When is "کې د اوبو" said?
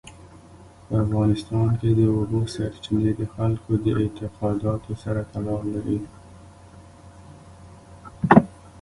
1.79-2.39